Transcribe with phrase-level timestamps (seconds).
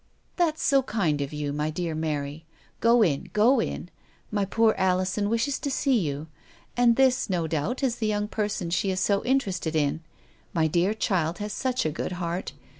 [0.35, 2.47] "That's so kind of you, my dear Mary.
[2.79, 3.89] Go in— go in.
[4.31, 6.25] My poor Alison wishes to see you.
[6.75, 10.01] And this, no doubt, is the youug per son she is so interested in.
[10.55, 12.53] My dear child has such a good heart.